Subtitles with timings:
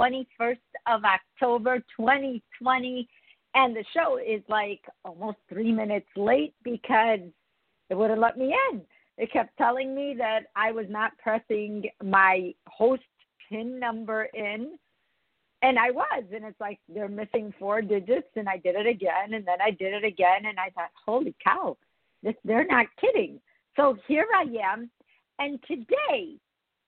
[0.00, 3.08] 21st of October, 2020,
[3.54, 7.20] and the show is like almost three minutes late because
[7.90, 8.80] it wouldn't let me in.
[9.18, 13.02] It kept telling me that I was not pressing my host
[13.48, 14.78] PIN number in,
[15.62, 16.24] and I was.
[16.32, 19.72] And it's like they're missing four digits, and I did it again, and then I
[19.72, 21.76] did it again, and I thought, holy cow,
[22.22, 23.40] this, they're not kidding
[23.76, 24.90] so here I am,
[25.38, 26.36] and today,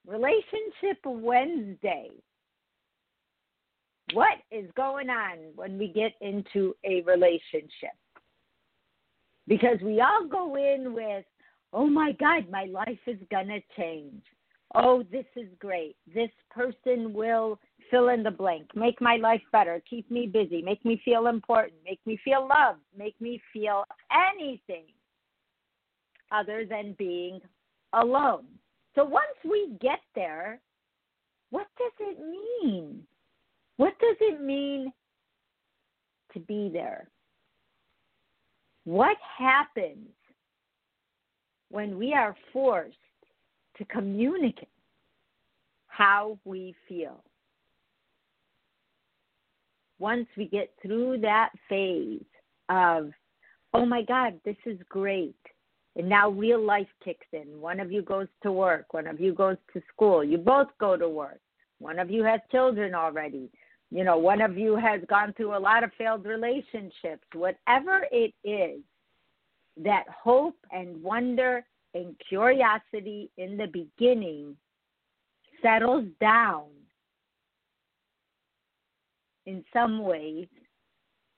[0.06, 2.10] Relationship Wednesday.
[4.12, 7.96] What is going on when we get into a relationship?
[9.48, 11.24] Because we all go in with,
[11.72, 14.22] oh my God, my life is going to change.
[14.74, 15.96] Oh, this is great.
[16.14, 17.58] This person will
[17.90, 21.74] fill in the blank, make my life better, keep me busy, make me feel important,
[21.84, 23.84] make me feel loved, make me feel
[24.34, 24.84] anything
[26.30, 27.40] other than being
[27.92, 28.44] alone.
[28.94, 30.60] So once we get there,
[31.50, 33.06] what does it mean?
[33.82, 34.92] What does it mean
[36.34, 37.08] to be there?
[38.84, 40.06] What happens
[41.68, 42.94] when we are forced
[43.78, 44.68] to communicate
[45.88, 47.24] how we feel?
[49.98, 52.22] Once we get through that phase
[52.68, 53.10] of,
[53.74, 55.34] oh my God, this is great.
[55.96, 57.60] And now real life kicks in.
[57.60, 60.22] One of you goes to work, one of you goes to school.
[60.22, 61.40] You both go to work.
[61.80, 63.50] One of you has children already.
[63.92, 67.26] You know, one of you has gone through a lot of failed relationships.
[67.34, 68.80] Whatever it is,
[69.76, 74.56] that hope and wonder and curiosity in the beginning
[75.60, 76.68] settles down
[79.44, 80.48] in some ways,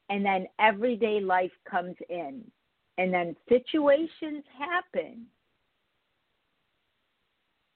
[0.08, 2.42] and then everyday life comes in.
[2.98, 5.26] And then situations happen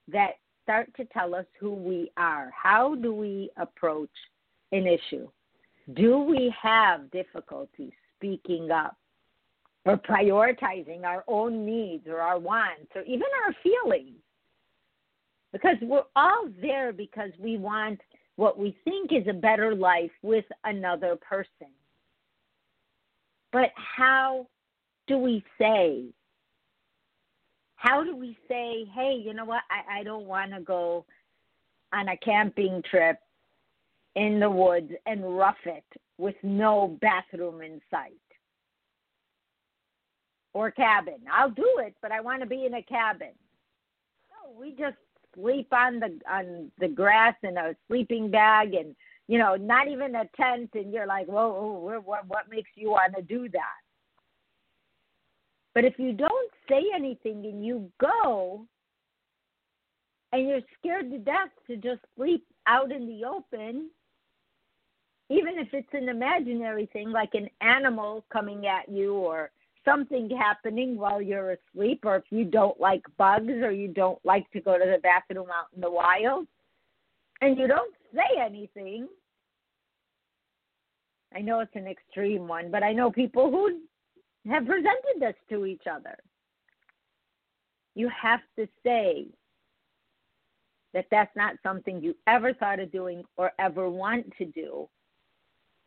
[0.07, 2.49] that start to tell us who we are.
[2.55, 4.09] How do we approach
[4.71, 5.27] an issue?
[5.93, 8.97] Do we have difficulty speaking up
[9.85, 14.17] or prioritizing our own needs or our wants or even our feelings?
[15.51, 17.99] Because we're all there because we want
[18.35, 21.73] what we think is a better life with another person.
[23.51, 24.47] But how
[25.07, 26.05] do we say?
[27.75, 29.63] How do we say, hey, you know what?
[29.71, 31.05] I, I don't want to go
[31.91, 33.17] on a camping trip
[34.19, 35.85] in the woods and rough it
[36.17, 38.13] with no bathroom in sight
[40.53, 41.19] or cabin.
[41.31, 43.31] I'll do it, but I want to be in a cabin.
[44.59, 44.97] We just
[45.35, 48.95] sleep on the on the grass in a sleeping bag and
[49.27, 52.89] you know not even a tent and you're like whoa, whoa what what makes you
[52.89, 53.79] want to do that
[55.75, 58.65] but if you don't say anything and you go
[60.31, 63.89] and you're scared to death to just sleep out in the open,
[65.29, 69.51] even if it's an imaginary thing like an animal coming at you or
[69.85, 74.49] something happening while you're asleep, or if you don't like bugs or you don't like
[74.51, 76.47] to go to the bathroom out in the wild,
[77.41, 79.07] and you don't say anything.
[81.33, 83.79] I know it's an extreme one, but I know people who
[84.51, 86.17] have presented this to each other.
[87.95, 89.27] You have to say
[90.93, 94.89] that that's not something you ever thought of doing or ever want to do,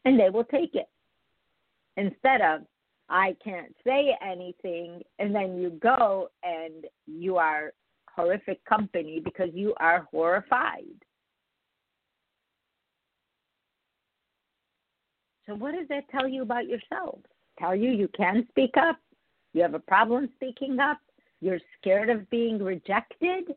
[0.05, 0.89] and they will take it.
[1.97, 2.63] Instead of,
[3.09, 7.73] I can't say anything, and then you go and you are
[8.09, 10.85] horrific company because you are horrified.
[15.47, 17.19] So, what does that tell you about yourself?
[17.59, 18.97] tell you you can speak up,
[19.53, 20.99] you have a problem speaking up,
[21.41, 23.55] you're scared of being rejected.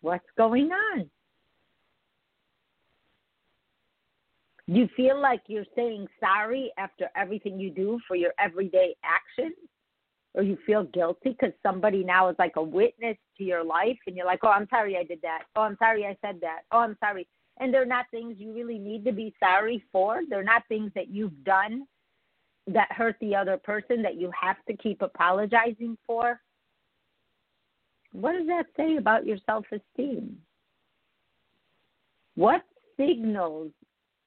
[0.00, 1.10] What's going on?
[4.68, 9.56] You feel like you're saying sorry after everything you do for your everyday actions?
[10.34, 14.16] or you feel guilty because somebody now is like a witness to your life and
[14.16, 15.44] you're like, oh, I'm sorry I did that.
[15.56, 16.60] Oh, I'm sorry I said that.
[16.70, 17.26] Oh, I'm sorry.
[17.58, 20.20] And they're not things you really need to be sorry for.
[20.30, 21.86] They're not things that you've done
[22.68, 26.40] that hurt the other person that you have to keep apologizing for.
[28.12, 30.38] What does that say about your self esteem?
[32.36, 32.62] What
[32.96, 33.72] signals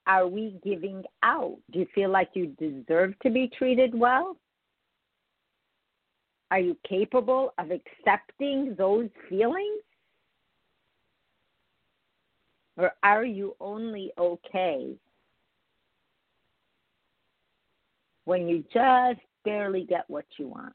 [0.07, 1.57] are we giving out?
[1.71, 4.37] Do you feel like you deserve to be treated well?
[6.49, 9.81] Are you capable of accepting those feelings?
[12.77, 14.95] Or are you only okay
[18.25, 20.73] when you just barely get what you want?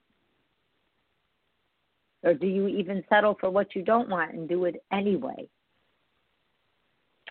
[2.22, 5.48] Or do you even settle for what you don't want and do it anyway?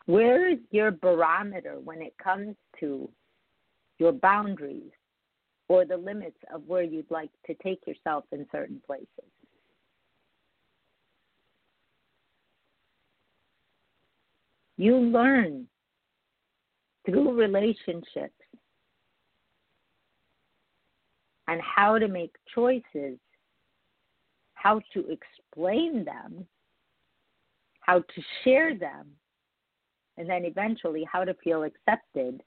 [0.05, 3.09] Where is your barometer when it comes to
[3.97, 4.91] your boundaries
[5.67, 9.07] or the limits of where you'd like to take yourself in certain places?
[14.77, 15.67] You learn
[17.05, 18.33] through relationships
[21.47, 23.17] and how to make choices,
[24.53, 26.45] how to explain them,
[27.81, 29.07] how to share them,
[30.17, 32.41] and then eventually how to feel accepted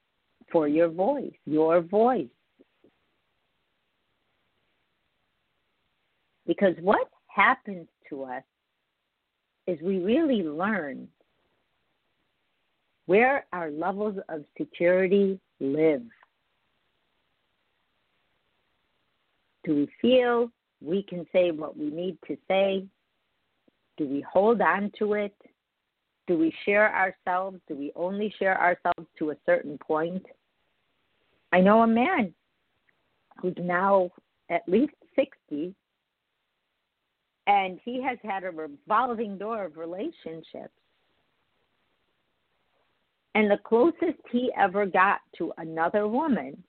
[0.50, 2.28] for your voice, your voice.
[6.46, 8.42] Because what happens to us
[9.66, 11.08] is we really learn
[13.04, 16.02] where our levels of security live.
[19.64, 20.50] Do we feel
[20.80, 22.86] we can say what we need to say?
[23.98, 25.34] Do we hold on to it?
[26.28, 27.58] Do we share ourselves?
[27.66, 30.24] Do we only share ourselves to a certain point?
[31.52, 32.34] I know a man
[33.40, 34.10] who's now
[34.50, 35.74] at least 60,
[37.46, 40.74] and he has had a revolving door of relationships.
[43.34, 46.62] And the closest he ever got to another woman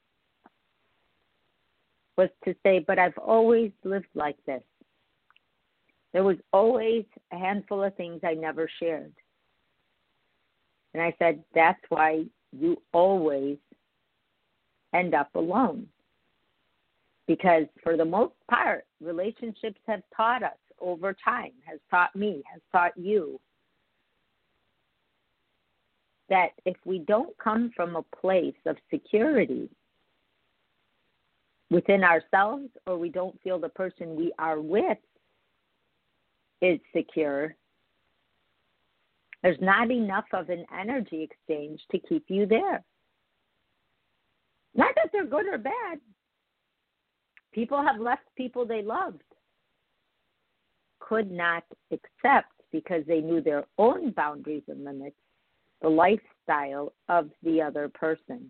[2.18, 4.64] was to say, But I've always lived like this.
[6.14, 7.04] There was always
[7.34, 9.12] a handful of things I never shared.
[10.94, 13.58] And I said, That's why you always
[14.94, 15.88] end up alone.
[17.28, 22.62] Because for the most part, relationships have taught us over time, has taught me, has
[22.72, 23.40] taught you,
[26.30, 29.70] that if we don't come from a place of security
[31.70, 34.98] within ourselves or we don't feel the person we are with
[36.62, 37.56] is secure,
[39.42, 42.84] there's not enough of an energy exchange to keep you there.
[44.76, 46.00] Not that they're good or bad.
[47.52, 49.24] People have left people they loved,
[51.00, 55.16] could not accept because they knew their own boundaries and limits,
[55.82, 58.50] the lifestyle of the other person.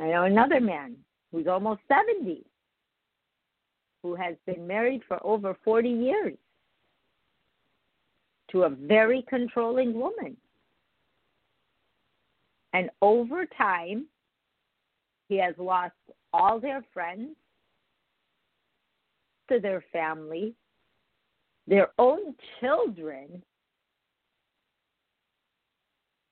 [0.00, 0.96] I know another man
[1.30, 2.44] who's almost 70
[4.02, 6.34] who has been married for over 40 years
[8.50, 10.36] to a very controlling woman.
[12.72, 14.06] And over time,
[15.28, 15.94] he has lost
[16.32, 17.36] all their friends
[19.50, 20.54] to their family,
[21.66, 23.42] their own children,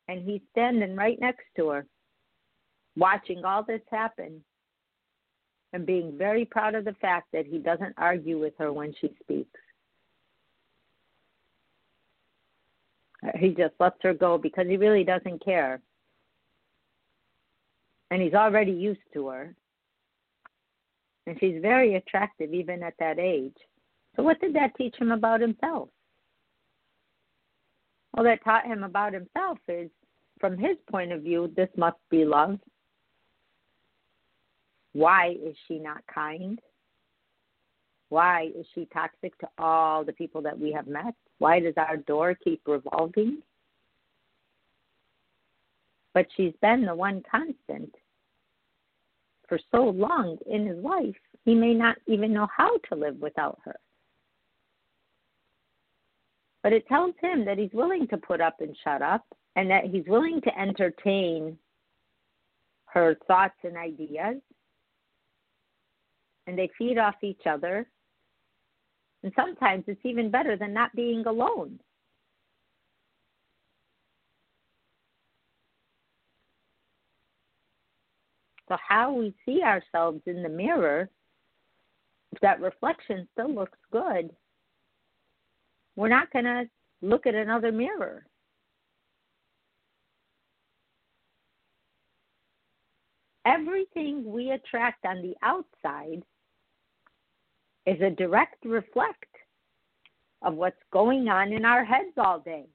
[0.08, 1.86] and he's standing right next to her,
[2.96, 4.42] watching all this happen
[5.72, 9.14] and being very proud of the fact that he doesn't argue with her when she
[9.22, 9.58] speaks.
[13.36, 15.80] He just lets her go because he really doesn't care.
[18.10, 19.54] And he's already used to her.
[21.26, 23.56] And she's very attractive even at that age.
[24.16, 25.88] So, what did that teach him about himself?
[28.14, 29.88] Well, that taught him about himself is
[30.40, 32.58] from his point of view, this must be love.
[34.92, 36.60] Why is she not kind?
[38.10, 41.14] Why is she toxic to all the people that we have met?
[41.38, 43.42] Why does our door keep revolving?
[46.14, 47.94] But she's been the one constant
[49.52, 53.58] for so long in his life, he may not even know how to live without
[53.66, 53.76] her.
[56.62, 59.84] But it tells him that he's willing to put up and shut up and that
[59.84, 61.58] he's willing to entertain
[62.86, 64.36] her thoughts and ideas.
[66.46, 67.86] And they feed off each other
[69.22, 71.78] and sometimes it's even better than not being alone.
[78.68, 81.10] So, how we see ourselves in the mirror,
[82.32, 84.30] if that reflection still looks good,
[85.94, 86.64] we're not going to
[87.02, 88.24] look at another mirror.
[93.44, 96.22] Everything we attract on the outside
[97.86, 99.24] is a direct reflect
[100.42, 102.66] of what's going on in our heads all day.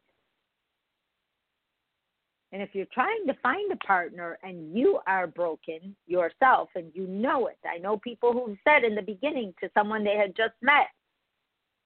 [2.53, 7.05] And if you're trying to find a partner and you are broken yourself and you
[7.07, 10.53] know it, I know people who've said in the beginning to someone they had just
[10.61, 10.87] met,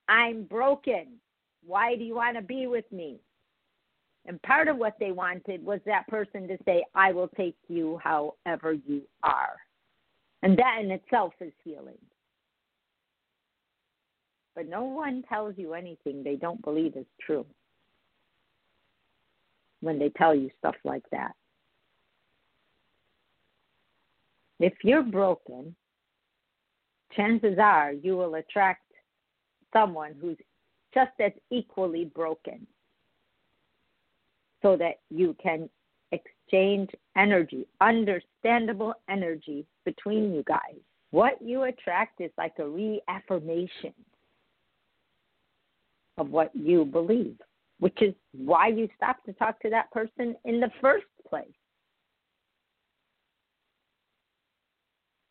[0.08, 1.08] I'm broken.
[1.66, 3.18] Why do you want to be with me?
[4.28, 8.00] And part of what they wanted was that person to say, I will take you
[8.04, 9.56] however you are.
[10.44, 11.98] And that in itself is healing.
[14.56, 17.46] But no one tells you anything they don't believe is true
[19.80, 21.34] when they tell you stuff like that.
[24.60, 25.76] If you're broken,
[27.16, 28.84] chances are you will attract
[29.74, 30.38] someone who's
[30.94, 32.68] just as equally broken
[34.62, 35.70] so that you can
[36.12, 40.80] exchange energy, understandable energy between you guys.
[41.12, 43.94] What you attract is like a reaffirmation
[46.18, 47.38] of what you believe
[47.82, 51.48] which is why you stopped to talk to that person in the first place.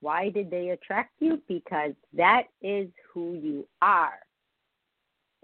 [0.01, 1.41] Why did they attract you?
[1.47, 4.19] Because that is who you are.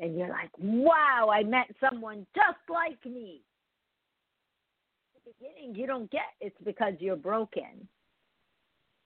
[0.01, 3.43] And you're like, wow, I met someone just like me.
[5.15, 7.87] At the beginning, you don't get it's because you're broken.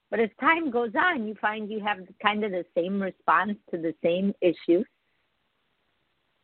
[0.09, 3.77] But as time goes on, you find you have kind of the same response to
[3.77, 4.87] the same issues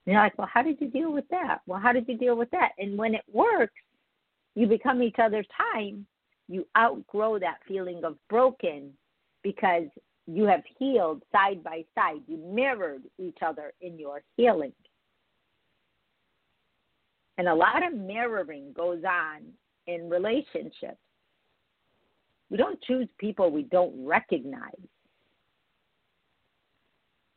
[0.08, 1.60] and you're like, well, how did you deal with that?
[1.68, 2.72] Well, how did you deal with that?
[2.78, 3.74] And when it works,
[4.56, 5.46] you become each other's
[5.76, 6.06] time.
[6.48, 8.94] You outgrow that feeling of broken
[9.44, 9.84] because
[10.26, 12.22] you have healed side by side.
[12.26, 14.72] You mirrored each other in your healing.
[17.38, 19.42] And a lot of mirroring goes on
[19.88, 21.02] in relationships.
[22.50, 24.72] We don't choose people we don't recognize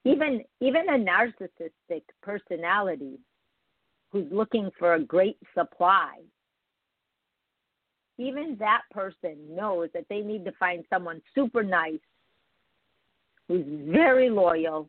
[0.04, 3.19] even even a narcissistic personality
[4.11, 6.19] who's looking for a great supply
[8.19, 12.00] even that person knows that they need to find someone super nice
[13.49, 14.88] who's very loyal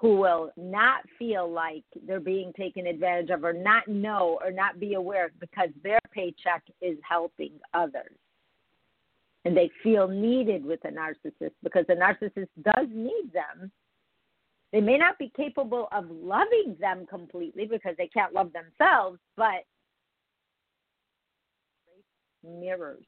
[0.00, 4.78] who will not feel like they're being taken advantage of or not know or not
[4.78, 8.14] be aware because their paycheck is helping others.
[9.44, 13.72] And they feel needed with a narcissist because the narcissist does need them
[14.72, 19.64] they may not be capable of loving them completely because they can't love themselves, but
[22.44, 23.04] mirrors.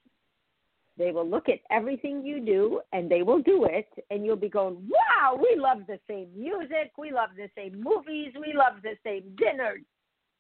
[0.97, 4.49] They will look at everything you do and they will do it, and you'll be
[4.49, 8.97] going, Wow, we love the same music, we love the same movies, we love the
[9.05, 9.83] same dinners.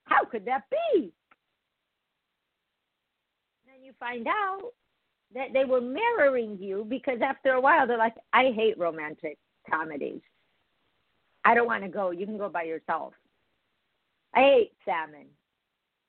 [0.05, 1.12] How could that be?
[3.67, 4.73] Then you find out
[5.35, 9.39] that they were mirroring you because after a while they're like, I hate romantic
[9.71, 10.21] comedies.
[11.44, 12.11] I don't want to go.
[12.11, 13.14] You can go by yourself.
[14.35, 15.26] I ate salmon.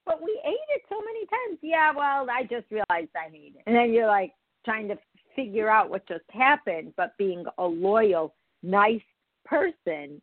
[0.06, 1.60] But we ate it so many times.
[1.62, 3.64] Yeah, well, I just realized I hate it.
[3.66, 4.34] And then you're like
[4.66, 4.98] trying to
[5.36, 9.02] figure out what just happened, but being a loyal, nice
[9.46, 10.22] person,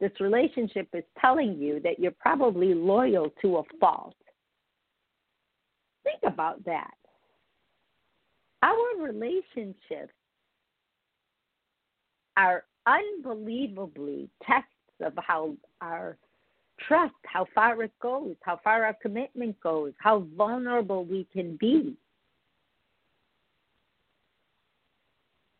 [0.00, 4.14] this relationship is telling you that you're probably loyal to a fault.
[6.04, 6.94] Think about that.
[8.62, 10.14] Our relationships
[12.36, 14.68] are unbelievably tests
[15.00, 16.16] of how our
[16.88, 21.94] trust, how far it goes, how far our commitment goes, how vulnerable we can be.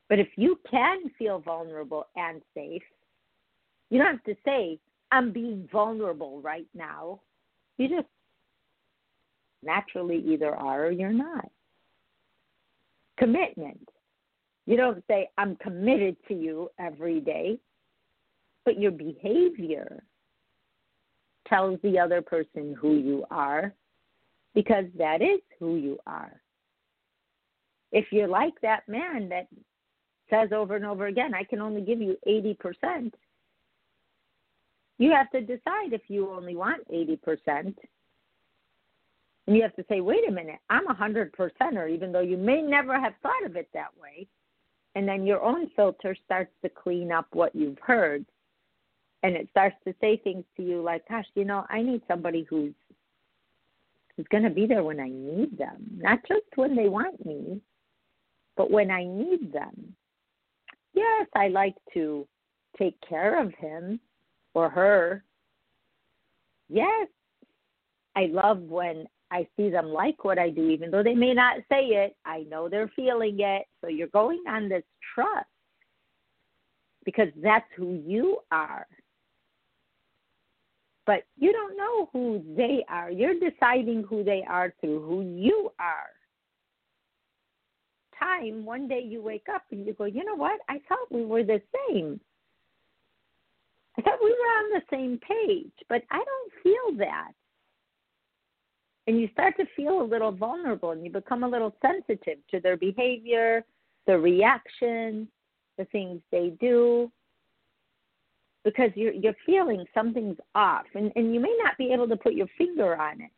[0.08, 2.82] But if you can feel vulnerable and safe,
[3.90, 4.78] you don't have to say,
[5.12, 7.20] I'm being vulnerable right now.
[7.78, 8.08] You just
[9.62, 11.50] naturally either are or you're not.
[13.18, 13.88] Commitment.
[14.66, 17.58] You don't say, I'm committed to you every day,
[18.64, 20.02] but your behavior
[21.48, 23.74] tells the other person who you are
[24.54, 26.40] because that is who you are.
[27.92, 29.48] If you're like that man that
[30.28, 33.12] says over and over again, I can only give you 80%,
[34.98, 37.74] you have to decide if you only want 80%.
[39.46, 42.62] And you have to say, wait a minute, I'm a 100%er, even though you may
[42.62, 44.28] never have thought of it that way
[44.94, 48.24] and then your own filter starts to clean up what you've heard
[49.22, 52.46] and it starts to say things to you like gosh you know i need somebody
[52.48, 52.74] who's
[54.16, 57.60] who's going to be there when i need them not just when they want me
[58.56, 59.94] But when I need them,
[60.92, 62.26] yes, I like to
[62.78, 63.98] take care of him
[64.52, 65.24] or her.
[66.68, 67.08] Yes,
[68.14, 71.58] I love when I see them like what I do, even though they may not
[71.70, 72.16] say it.
[72.24, 73.66] I know they're feeling it.
[73.80, 74.82] So you're going on this
[75.14, 75.46] trust
[77.04, 78.86] because that's who you are.
[81.06, 83.10] But you don't know who they are.
[83.10, 86.10] You're deciding who they are through who you are.
[88.18, 90.60] Time, one day you wake up and you go, you know what?
[90.68, 92.20] I thought we were the same.
[93.98, 97.32] I thought we were on the same page, but I don't feel that.
[99.10, 102.60] And you start to feel a little vulnerable and you become a little sensitive to
[102.60, 103.64] their behavior,
[104.06, 105.26] the reaction,
[105.78, 107.10] the things they do
[108.62, 112.34] because you're you're feeling something's off and, and you may not be able to put
[112.34, 113.32] your finger on it.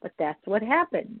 [0.00, 1.18] But that's what happens.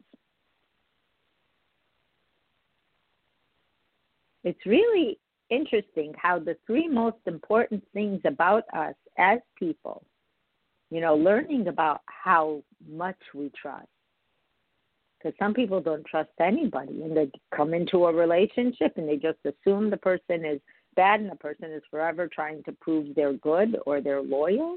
[4.44, 5.18] It's really
[5.48, 10.04] interesting how the three most important things about us as people,
[10.90, 13.86] you know, learning about how much we trust.
[15.18, 19.38] Because some people don't trust anybody and they come into a relationship and they just
[19.44, 20.60] assume the person is
[20.96, 24.76] bad and the person is forever trying to prove they're good or they're loyal.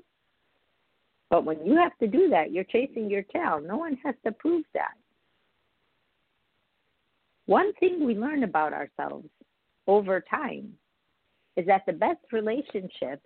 [1.30, 3.62] But when you have to do that, you're chasing your tail.
[3.66, 4.94] No one has to prove that.
[7.46, 9.28] One thing we learn about ourselves
[9.88, 10.74] over time
[11.56, 13.26] is that the best relationships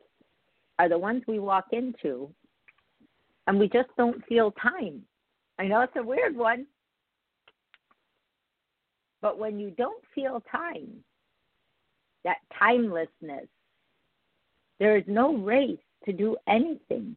[0.80, 2.30] are the ones we walk into
[3.48, 5.02] and we just don't feel time.
[5.58, 6.68] I know it's a weird one,
[9.22, 11.04] but when you don't feel time,
[12.24, 13.48] that timelessness.
[14.80, 17.16] There is no race to do anything.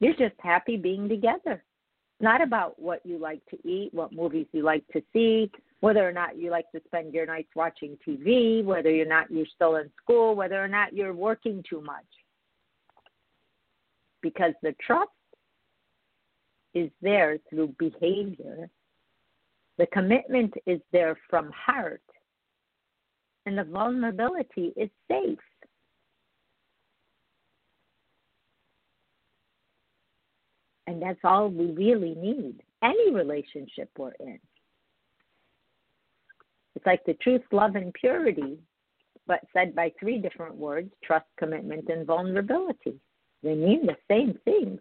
[0.00, 1.62] You're just happy being together.
[1.62, 5.50] It's not about what you like to eat, what movies you like to see,
[5.80, 9.46] whether or not you like to spend your nights watching TV, whether or not you're
[9.54, 12.04] still in school, whether or not you're working too much.
[14.22, 15.10] Because the trust
[16.74, 18.68] is there through behavior.
[19.78, 22.02] The commitment is there from heart
[23.46, 25.38] and the vulnerability is safe.
[30.88, 34.38] And that's all we really need, any relationship we're in.
[36.74, 38.58] It's like the truth, love, and purity,
[39.26, 43.00] but said by three different words trust, commitment, and vulnerability.
[43.46, 44.80] They mean the same things.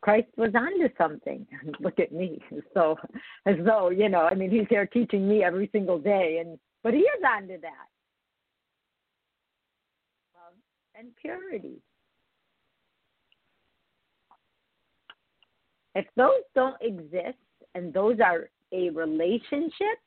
[0.00, 1.46] Christ was onto something.
[1.80, 2.42] Look at me.
[2.74, 2.96] So
[3.46, 6.92] as though, you know, I mean he's there teaching me every single day and but
[6.92, 7.86] he is onto that.
[10.34, 10.54] Love
[10.96, 11.80] and purity.
[15.94, 17.38] If those don't exist
[17.76, 19.98] and those are a relationship,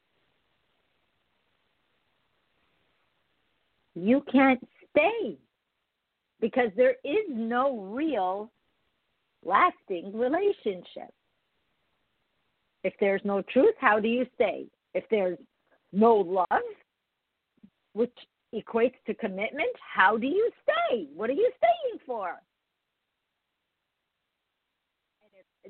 [3.96, 5.38] you can't stay
[6.42, 8.52] because there is no real
[9.46, 11.14] lasting relationship.
[12.84, 14.66] If there's no truth, how do you stay?
[14.94, 15.38] If there's
[15.92, 16.64] no love,
[17.94, 18.12] which
[18.54, 21.08] equates to commitment, how do you stay?
[21.16, 22.36] What are you staying for?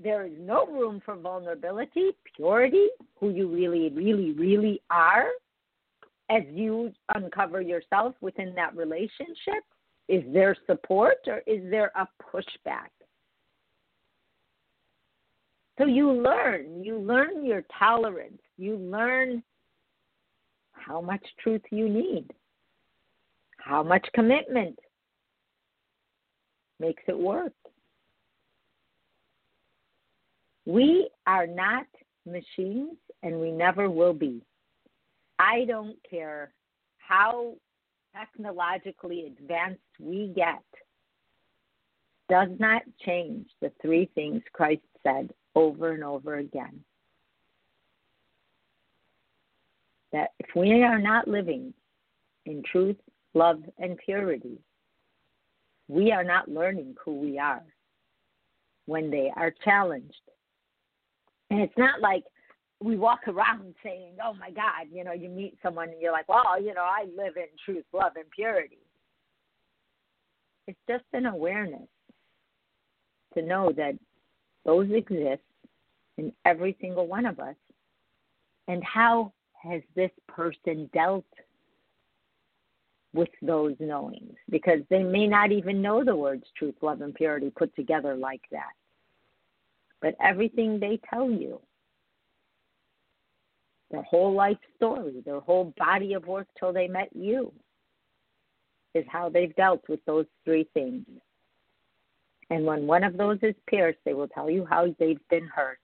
[0.03, 2.87] There is no room for vulnerability, purity,
[3.19, 5.27] who you really, really, really are,
[6.29, 9.63] as you uncover yourself within that relationship,
[10.07, 12.89] is there support or is there a pushback?
[15.77, 19.41] So you learn, you learn your tolerance, you learn
[20.71, 22.31] how much truth you need,
[23.57, 24.77] how much commitment
[26.79, 27.53] makes it work.
[30.65, 31.85] We are not
[32.25, 34.41] machines and we never will be.
[35.39, 36.53] I don't care
[36.97, 37.55] how
[38.15, 40.63] technologically advanced we get,
[42.29, 46.79] does not change the three things Christ said over and over again.
[50.11, 51.73] That if we are not living
[52.45, 52.97] in truth,
[53.33, 54.59] love, and purity,
[55.87, 57.63] we are not learning who we are
[58.85, 60.21] when they are challenged.
[61.49, 62.23] And it's not like
[62.83, 66.27] we walk around saying, oh my God, you know, you meet someone and you're like,
[66.27, 68.79] well, you know, I live in truth, love, and purity.
[70.67, 71.87] It's just an awareness
[73.33, 73.93] to know that
[74.65, 75.41] those exist
[76.17, 77.55] in every single one of us.
[78.67, 81.25] And how has this person dealt
[83.13, 84.35] with those knowings?
[84.49, 88.43] Because they may not even know the words truth, love, and purity put together like
[88.51, 88.71] that.
[90.01, 91.59] but everything they tell you,
[93.93, 97.53] their whole life story, their whole body of work till they met you,
[98.95, 101.05] is how they've dealt with those three things.
[102.49, 105.77] And when one of those is pierced, they will tell you how they've been hurt.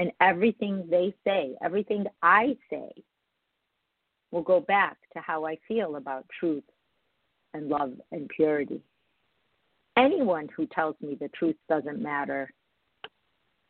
[0.00, 2.90] And everything they say, everything I say,
[4.32, 6.64] will go back to how I feel about truth
[7.54, 8.82] and love and purity.
[9.96, 12.50] Anyone who tells me the truth doesn't matter,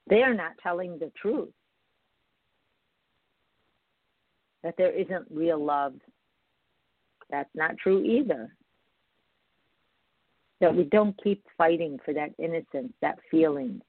[0.08, 1.52] they are not telling the truth.
[4.68, 5.94] That there isn't real love,
[7.30, 8.54] that's not true either.
[10.60, 13.80] That we don't keep fighting for that innocence, that feeling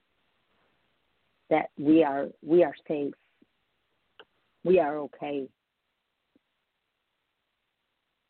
[1.49, 3.13] that we are we are safe.
[4.63, 5.49] We are okay.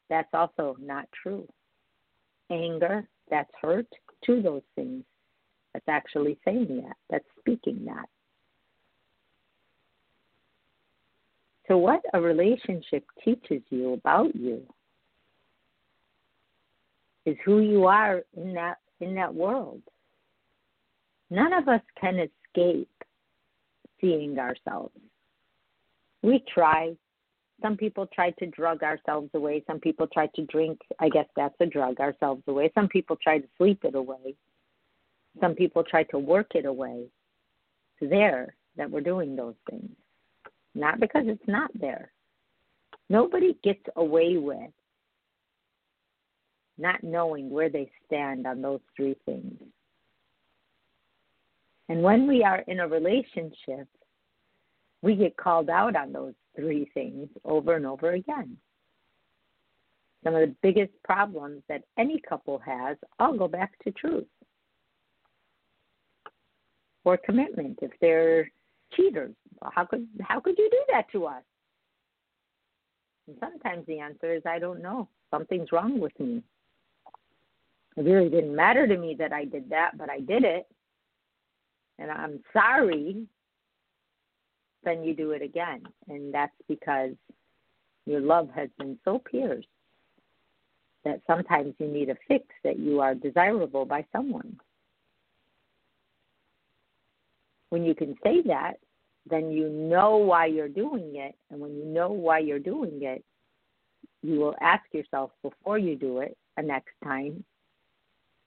[0.10, 1.48] That's also not true.
[2.50, 3.86] Anger, that's hurt
[4.26, 5.04] to those things.
[5.76, 6.96] That's actually saying that.
[7.12, 8.10] That's speaking that.
[11.70, 14.64] So, what a relationship teaches you about you
[17.28, 19.82] is who you are in that in that world.
[21.30, 22.90] None of us can escape
[24.02, 24.96] seeing ourselves.
[26.24, 26.96] We try.
[27.62, 29.64] Some people try to drug ourselves away.
[29.68, 30.80] Some people try to drink.
[31.00, 32.72] I guess that's a drug ourselves away.
[32.74, 34.34] Some people try to sleep it away.
[35.40, 37.06] Some people try to work it away.
[38.02, 39.92] It's there that we're doing those things,
[40.80, 42.12] not because it's not there.
[43.10, 44.72] Nobody gets away with
[46.78, 49.54] not knowing where they stand on those three things.
[51.90, 53.88] And when we are in a relationship,
[55.02, 58.58] we get called out on those three things over and over again.
[60.24, 64.28] Some of the biggest problems that any couple has all go back to truth
[67.06, 67.80] or commitment.
[67.82, 68.52] If they're
[68.96, 69.34] cheaters,
[69.72, 71.44] how could how could you do that to us?
[73.28, 75.08] And sometimes the answer is I don't know.
[75.32, 76.44] Something's wrong with me.
[77.98, 80.68] It really didn't matter to me that I did that, but I did it.
[81.98, 83.28] And I'm sorry.
[84.84, 85.84] Then you do it again.
[86.08, 87.12] And that's because
[88.06, 89.68] your love has been so pierced
[91.04, 94.58] that sometimes you need a fix that you are desirable by someone.
[97.70, 98.74] When you can say that,
[99.30, 101.36] then you know why you're doing it.
[101.52, 103.24] And when you know why you're doing it,
[104.22, 107.44] you will ask yourself before you do it a next time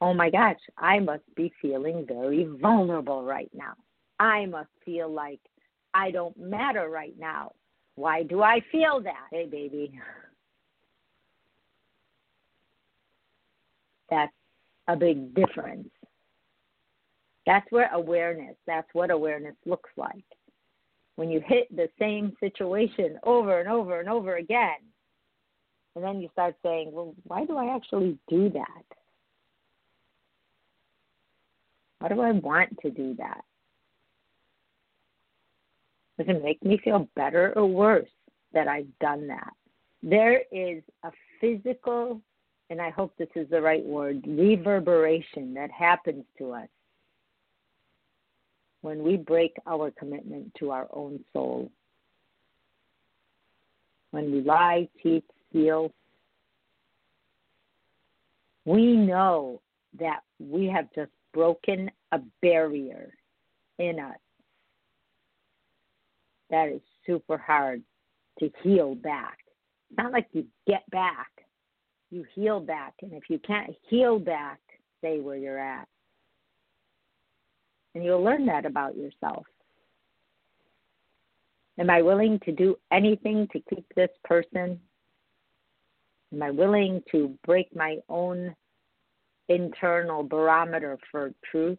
[0.03, 3.75] oh my gosh, I must be feeling very vulnerable right now.
[4.19, 5.39] I must feel like
[5.95, 7.53] I don't matter right now.
[7.95, 9.29] Why do I feel that?
[9.31, 9.93] Hey, baby.
[14.11, 14.33] That's
[14.89, 15.89] a big difference.
[17.47, 20.25] That's where awareness, that's what awareness looks like.
[21.17, 24.79] When you hit the same situation over and over and over again,
[25.95, 28.85] and then you start saying, well, why do I actually do that?
[31.99, 33.45] Why do I want to do that?
[36.19, 38.09] Does it make me feel better or worse
[38.53, 39.53] that I've done that?
[40.03, 42.21] There is a physical,
[42.71, 46.69] and I hope this is the right word, reverberation that happens to us
[48.83, 51.71] when we break our commitment to our own soul.
[54.11, 55.93] When we lie, cheat, steal,
[58.65, 59.61] we know
[59.99, 63.15] that we have just broken a barrier
[63.79, 64.19] in us
[66.51, 67.83] that is super hard
[68.39, 69.39] to heal back.
[69.91, 71.31] It's not like you get back,
[72.11, 72.95] you heal back.
[73.03, 74.61] And if you can't heal back,
[74.99, 75.89] stay where you're at.
[77.95, 79.45] And you'll learn that about yourself.
[81.79, 84.79] Am I willing to do anything to keep this person?
[86.33, 88.55] Am I willing to break my own
[89.49, 91.79] internal barometer for truth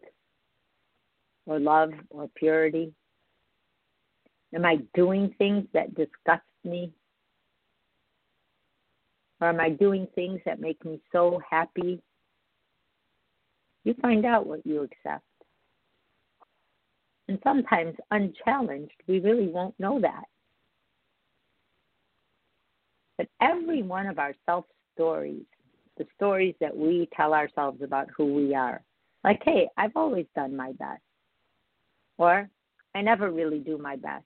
[1.46, 2.92] or love or purity?
[4.54, 6.92] Am I doing things that disgust me?
[9.40, 12.00] Or am I doing things that make me so happy?
[13.82, 15.24] You find out what you accept.
[17.28, 20.24] And sometimes, unchallenged, we really won't know that.
[23.16, 25.44] But every one of our self stories
[25.96, 28.82] the stories that we tell ourselves about who we are.
[29.22, 31.02] Like, hey, I've always done my best.
[32.18, 32.48] Or,
[32.94, 34.24] I never really do my best.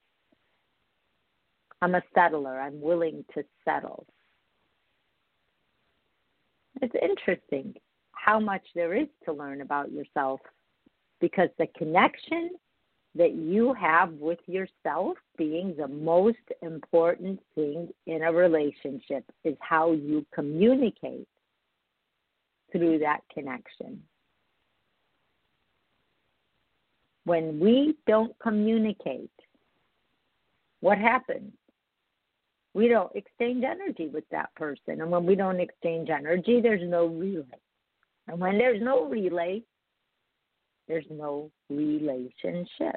[1.80, 2.60] I'm a settler.
[2.60, 4.06] I'm willing to settle.
[6.82, 7.74] It's interesting
[8.12, 10.40] how much there is to learn about yourself
[11.20, 12.50] because the connection
[13.14, 19.92] that you have with yourself being the most important thing in a relationship is how
[19.92, 21.26] you communicate
[22.70, 24.02] through that connection.
[27.24, 29.30] When we don't communicate,
[30.80, 31.52] what happens?
[32.74, 35.00] We don't exchange energy with that person.
[35.00, 37.44] And when we don't exchange energy, there's no relay.
[38.28, 39.62] And when there's no relay,
[40.88, 42.96] there's no relationship.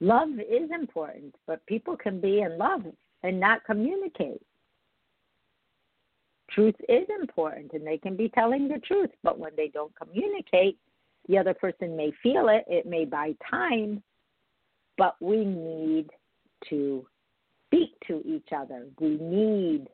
[0.00, 2.82] Love is important, but people can be in love
[3.22, 4.42] and not communicate.
[6.50, 10.78] Truth is important and they can be telling the truth, but when they don't communicate,
[11.28, 14.02] the other person may feel it, it may buy time,
[14.96, 16.08] but we need
[16.68, 17.04] to
[17.66, 18.86] speak to each other.
[19.00, 19.88] We need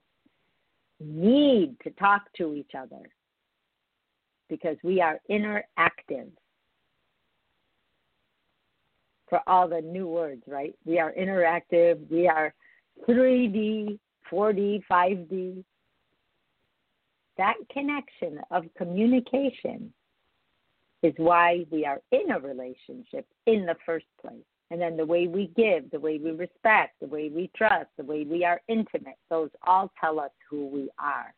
[1.01, 3.03] need to talk to each other
[4.49, 6.29] because we are interactive.
[9.29, 10.75] For all the new words, right?
[10.85, 12.53] We are interactive, we are
[13.09, 13.99] 3D,
[14.31, 15.65] 4D, 5D.
[17.39, 19.93] That connection of communication
[21.03, 24.45] is why we are in a relationship in the first place.
[24.71, 28.05] And then the way we give, the way we respect, the way we trust, the
[28.05, 31.35] way we are intimate, those all tell us who we are.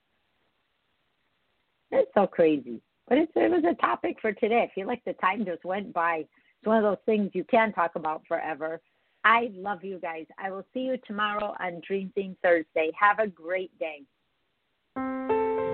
[1.90, 2.80] It's so crazy.
[3.08, 4.62] But it's, it was a topic for today.
[4.62, 6.18] I feel like the time just went by.
[6.18, 8.80] It's one of those things you can talk about forever.
[9.24, 10.24] I love you guys.
[10.38, 12.90] I will see you tomorrow on Dream Theme Thursday.
[12.98, 14.04] Have a great day.